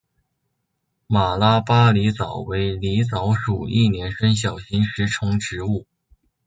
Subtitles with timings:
[1.05, 5.85] 马拉巴尔狸藻为狸藻属一年生小型食虫植物。